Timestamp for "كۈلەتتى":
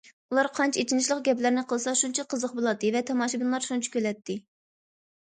3.99-4.43